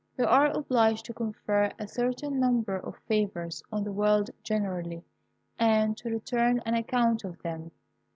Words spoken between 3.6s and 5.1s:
on the world generally,